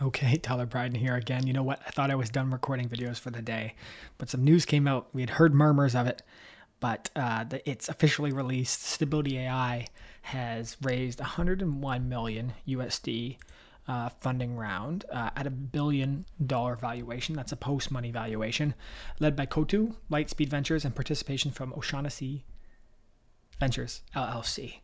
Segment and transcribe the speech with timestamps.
[0.00, 1.46] Okay, Tyler Bryden here again.
[1.46, 1.80] You know what?
[1.86, 3.74] I thought I was done recording videos for the day,
[4.16, 5.08] but some news came out.
[5.12, 6.22] We had heard murmurs of it,
[6.80, 8.82] but uh, the, it's officially released.
[8.84, 9.86] Stability AI
[10.22, 13.36] has raised 101 million USD
[13.88, 17.34] uh, funding round uh, at a billion dollar valuation.
[17.34, 18.74] That's a post money valuation,
[19.18, 22.44] led by Coatue, Lightspeed Ventures, and participation from O'Shaughnessy
[23.58, 24.80] Ventures LLC.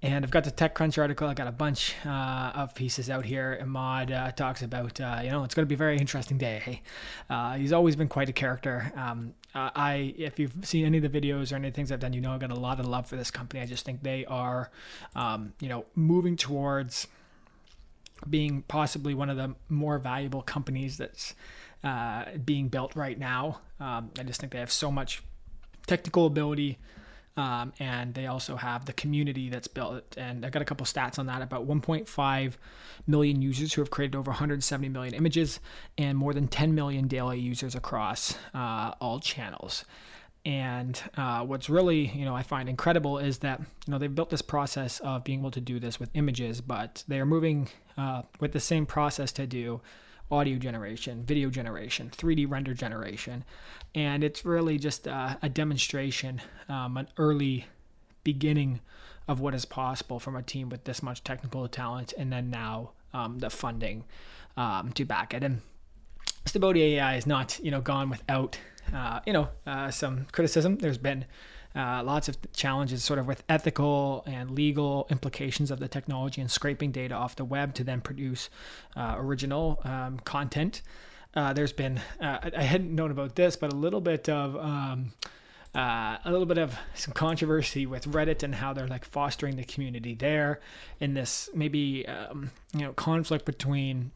[0.00, 1.26] And I've got the TechCrunch article.
[1.26, 3.58] I got a bunch uh, of pieces out here.
[3.60, 6.82] Emad uh, talks about, uh, you know, it's going to be a very interesting day.
[7.28, 8.92] Uh, he's always been quite a character.
[8.94, 12.12] Um, uh, I, if you've seen any of the videos or any things I've done,
[12.12, 13.60] you know I've got a lot of love for this company.
[13.60, 14.70] I just think they are,
[15.16, 17.08] um, you know, moving towards
[18.30, 21.34] being possibly one of the more valuable companies that's
[21.82, 23.60] uh, being built right now.
[23.80, 25.22] Um, I just think they have so much
[25.88, 26.78] technical ability.
[27.38, 30.16] Um, and they also have the community that's built.
[30.16, 32.52] And I've got a couple stats on that about 1.5
[33.06, 35.60] million users who have created over 170 million images
[35.96, 39.84] and more than 10 million daily users across uh, all channels.
[40.44, 44.30] And uh, what's really, you know, I find incredible is that, you know, they've built
[44.30, 48.22] this process of being able to do this with images, but they are moving uh,
[48.40, 49.80] with the same process to do
[50.30, 53.44] audio generation, video generation, 3D render generation.
[53.94, 57.66] And it's really just uh, a demonstration, um, an early
[58.24, 58.80] beginning
[59.26, 62.92] of what is possible from a team with this much technical talent, and then now
[63.12, 64.04] um, the funding
[64.56, 65.42] um, to back it.
[65.42, 65.62] And
[66.48, 68.58] Stability AI is not, you know, gone without,
[68.94, 70.78] uh, you know, uh, some criticism.
[70.78, 71.26] There's been
[71.76, 76.50] uh, lots of challenges sort of with ethical and legal implications of the technology and
[76.50, 78.50] scraping data off the web to then produce
[78.96, 80.82] uh, original um, content.
[81.34, 85.12] Uh, there's been, uh, I hadn't known about this, but a little bit of, um,
[85.74, 89.64] uh, a little bit of some controversy with Reddit and how they're like fostering the
[89.64, 90.60] community there
[91.00, 94.10] in this maybe, um, you know, conflict between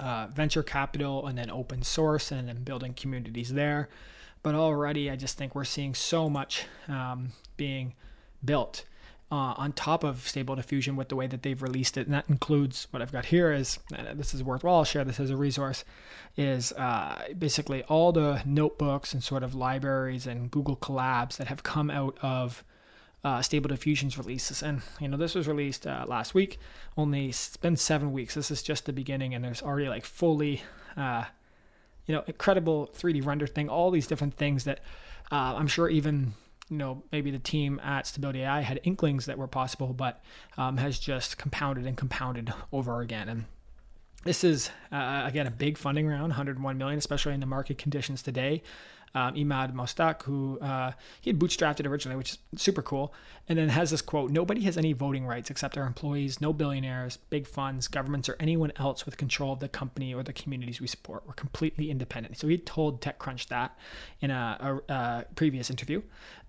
[0.00, 3.88] uh, venture capital and then open source and then building communities there.
[4.44, 7.94] But already, I just think we're seeing so much um, being
[8.44, 8.84] built
[9.32, 12.06] uh, on top of Stable Diffusion with the way that they've released it.
[12.06, 13.78] And that includes what I've got here is
[14.14, 14.76] this is worthwhile.
[14.76, 15.82] I'll share this as a resource.
[16.36, 21.62] Is uh, basically all the notebooks and sort of libraries and Google Colabs that have
[21.62, 22.62] come out of
[23.24, 24.62] uh, Stable Diffusion's releases.
[24.62, 26.58] And you know, this was released uh, last week.
[26.98, 28.34] Only it's been seven weeks.
[28.34, 30.62] This is just the beginning, and there's already like fully
[30.98, 31.24] uh,
[32.06, 34.80] you know, incredible 3D render thing, all these different things that
[35.32, 36.34] uh, I'm sure even
[36.70, 40.22] you know maybe the team at Stability AI had inklings that were possible, but
[40.56, 43.28] um, has just compounded and compounded over again.
[43.28, 43.44] And
[44.24, 48.22] this is uh, again a big funding round, 101 million, especially in the market conditions
[48.22, 48.62] today
[49.14, 53.14] um, Emad Mostaque, who uh, he had bootstrapped it originally, which is super cool.
[53.48, 57.18] And then has this quote Nobody has any voting rights except our employees, no billionaires,
[57.30, 60.86] big funds, governments, or anyone else with control of the company or the communities we
[60.86, 61.24] support.
[61.26, 62.38] We're completely independent.
[62.38, 63.78] So he told TechCrunch that
[64.20, 66.02] in a, a, a previous interview.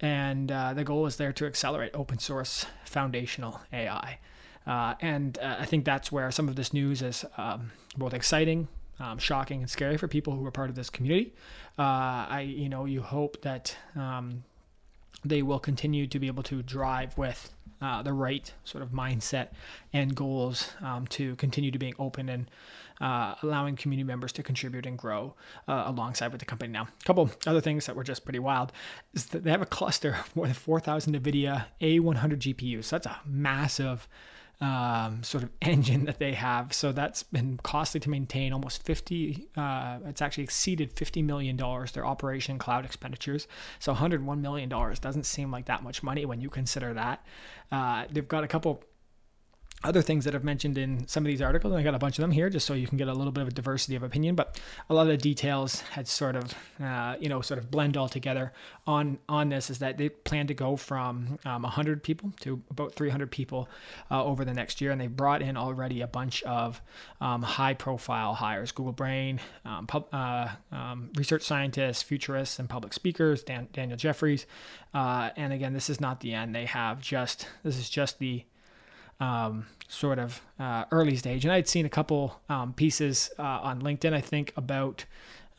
[0.00, 4.18] And uh, the goal is there to accelerate open source foundational AI.
[4.66, 8.68] Uh, and uh, I think that's where some of this news is um, both exciting
[9.02, 11.34] um, shocking and scary for people who are part of this community.
[11.78, 11.82] Uh,
[12.28, 14.44] I, you know, you hope that um,
[15.24, 19.48] they will continue to be able to drive with uh, the right sort of mindset
[19.92, 22.48] and goals um, to continue to being open and
[23.00, 25.34] uh, allowing community members to contribute and grow
[25.66, 26.72] uh, alongside with the company.
[26.72, 28.70] Now, a couple other things that were just pretty wild
[29.14, 32.84] is that they have a cluster of more than 4,000 NVIDIA A100 GPUs.
[32.84, 34.06] So that's a massive
[34.62, 36.72] um, sort of engine that they have.
[36.72, 38.52] So that's been costly to maintain.
[38.52, 43.48] Almost 50, uh, it's actually exceeded 50 million dollars their operation cloud expenditures.
[43.80, 47.26] So 101 million dollars doesn't seem like that much money when you consider that.
[47.70, 48.84] Uh, they've got a couple
[49.84, 52.18] other things that I've mentioned in some of these articles, and I got a bunch
[52.18, 54.02] of them here just so you can get a little bit of a diversity of
[54.02, 54.34] opinion.
[54.34, 57.96] But a lot of the details had sort of, uh, you know, sort of blend
[57.96, 58.52] all together
[58.86, 59.70] on on this.
[59.70, 63.68] Is that they plan to go from um, 100 people to about 300 people
[64.10, 66.80] uh, over the next year, and they've brought in already a bunch of
[67.20, 73.42] um, high-profile hires: Google Brain, um, pub, uh, um, research scientists, futurists, and public speakers.
[73.42, 74.46] Dan, Daniel Jeffries,
[74.94, 76.54] uh, and again, this is not the end.
[76.54, 78.44] They have just this is just the
[79.20, 81.44] um, sort of uh, early stage.
[81.44, 85.04] And I'd seen a couple um, pieces uh, on LinkedIn, I think, about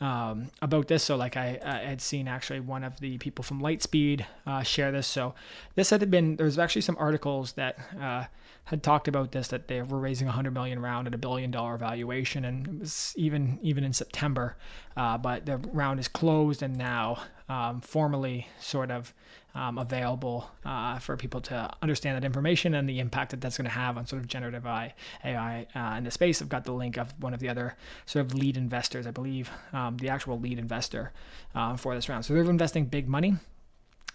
[0.00, 1.04] um, about this.
[1.04, 4.90] So, like, I, I, had seen actually one of the people from Lightspeed uh, share
[4.90, 5.06] this.
[5.06, 5.34] So,
[5.76, 8.24] this had been there was actually some articles that uh,
[8.64, 11.50] had talked about this that they were raising a hundred million round at a billion
[11.50, 14.56] dollar valuation, and it was even even in September.
[14.96, 19.14] Uh, but the round is closed and now um, formally sort of
[19.54, 23.64] um, available uh, for people to understand that information and the impact that that's going
[23.64, 26.42] to have on sort of generative AI, uh, in the space.
[26.42, 29.50] I've got the link of one of the other sort of lead investors, I believe,
[29.72, 31.12] um, the actual lead investor
[31.54, 32.24] uh, for this round.
[32.24, 33.34] So they're investing big money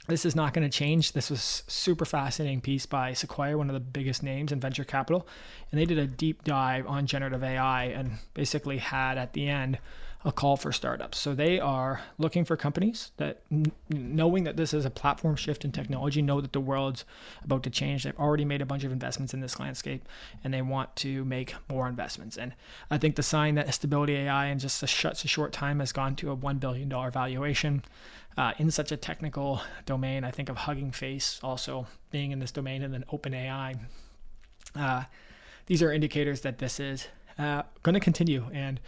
[0.09, 1.13] this is not going to change.
[1.13, 5.27] This was super fascinating piece by Sequoia, one of the biggest names in venture capital,
[5.71, 9.77] and they did a deep dive on generative AI and basically had at the end
[10.25, 11.17] a call for startups.
[11.17, 13.41] So they are looking for companies that,
[13.89, 17.05] knowing that this is a platform shift in technology, know that the world's
[17.41, 18.03] about to change.
[18.03, 20.05] They've already made a bunch of investments in this landscape,
[20.43, 22.37] and they want to make more investments.
[22.37, 22.53] And
[22.91, 25.93] I think the sign that Stability AI in just a, such a short time has
[25.93, 27.83] gone to a one billion dollar valuation.
[28.37, 32.51] Uh, in such a technical domain, I think of Hugging Face also being in this
[32.51, 33.79] domain, and then OpenAI.
[34.75, 35.03] Uh,
[35.65, 37.07] these are indicators that this is
[37.37, 38.79] uh, going to continue, and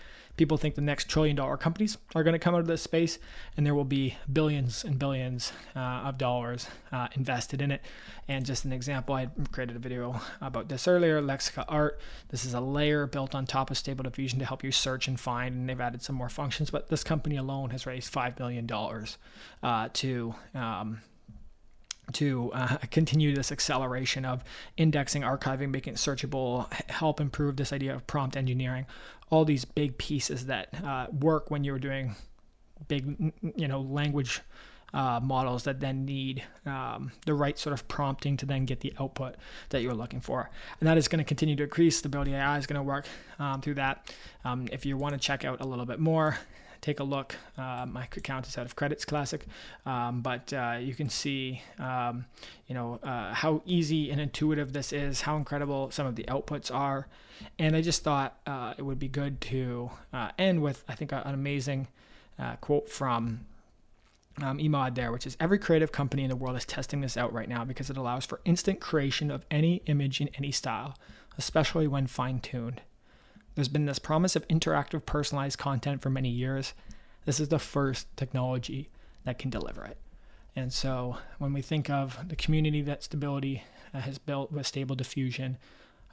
[0.41, 3.19] people think the next trillion dollar companies are going to come out of this space
[3.55, 7.83] and there will be billions and billions uh, of dollars uh, invested in it.
[8.27, 12.01] And just an example, I created a video about this earlier Lexica Art.
[12.29, 15.19] This is a layer built on top of Stable Diffusion to help you search and
[15.19, 16.71] find, and they've added some more functions.
[16.71, 18.67] But this company alone has raised $5 million
[19.61, 20.35] uh, to.
[20.55, 21.01] Um,
[22.13, 24.43] to uh, continue this acceleration of
[24.77, 28.85] indexing, archiving, making it searchable, help improve this idea of prompt engineering,
[29.29, 32.15] all these big pieces that uh, work when you're doing
[32.87, 34.41] big, you know, language
[34.93, 38.93] uh, models that then need um, the right sort of prompting to then get the
[38.99, 39.35] output
[39.69, 40.49] that you're looking for.
[40.79, 41.95] And that is going to continue to increase.
[41.95, 43.05] the Stability AI is going to work
[43.39, 44.13] um, through that.
[44.43, 46.37] Um, if you want to check out a little bit more,
[46.81, 47.35] take a look.
[47.57, 49.45] Uh, my account is out of Credits Classic,
[49.85, 52.25] um, but uh, you can see, um,
[52.67, 56.73] you know, uh, how easy and intuitive this is, how incredible some of the outputs
[56.73, 57.07] are,
[57.59, 61.11] and I just thought uh, it would be good to uh, end with, I think,
[61.11, 61.87] an amazing
[62.37, 63.45] uh, quote from.
[64.41, 67.33] Um, Emad there, which is every creative company in the world is testing this out
[67.33, 70.97] right now because it allows for instant creation of any image in any style,
[71.37, 72.81] especially when fine tuned.
[73.55, 76.73] There's been this promise of interactive, personalized content for many years.
[77.25, 78.89] This is the first technology
[79.25, 79.97] that can deliver it.
[80.55, 83.63] And so when we think of the community that Stability
[83.93, 85.57] uh, has built with Stable Diffusion,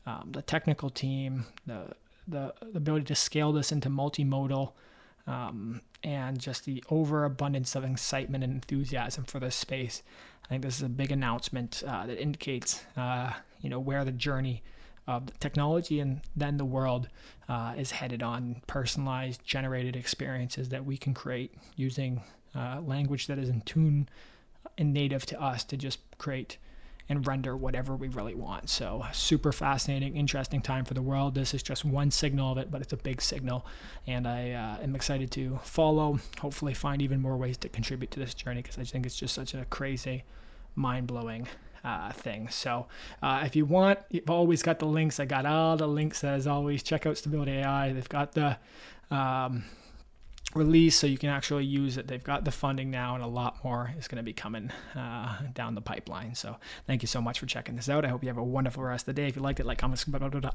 [0.06, 1.92] um, the technical team, the,
[2.26, 4.72] the, the ability to scale this into multimodal,
[5.26, 10.02] um, and just the overabundance of excitement and enthusiasm for this space.
[10.44, 14.12] I think this is a big announcement uh, that indicates, uh, you know, where the
[14.12, 14.62] journey
[15.08, 17.08] of the technology and then the world
[17.48, 22.20] uh, is headed on personalized, generated experiences that we can create using
[22.54, 24.08] uh, language that is in tune
[24.76, 26.58] and native to us to just create
[27.08, 28.68] and render whatever we really want.
[28.68, 31.34] So, super fascinating, interesting time for the world.
[31.34, 33.64] This is just one signal of it, but it's a big signal.
[34.06, 38.20] And I uh, am excited to follow, hopefully, find even more ways to contribute to
[38.20, 40.24] this journey because I think it's just such a crazy,
[40.76, 41.48] mind blowing
[41.84, 42.48] uh, thing.
[42.48, 42.86] So
[43.22, 45.20] uh, if you want, you've always got the links.
[45.20, 46.82] I got all the links as always.
[46.82, 47.92] Check out Stability AI.
[47.92, 48.58] They've got the
[49.10, 49.64] um,
[50.54, 52.06] release so you can actually use it.
[52.06, 55.38] They've got the funding now, and a lot more is going to be coming uh,
[55.54, 56.34] down the pipeline.
[56.34, 58.04] So thank you so much for checking this out.
[58.04, 59.28] I hope you have a wonderful rest of the day.
[59.28, 60.06] If you liked it, like, comments,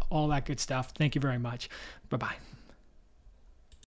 [0.09, 0.91] all that good stuff.
[0.91, 1.69] Thank you very much.
[2.09, 2.35] Bye bye.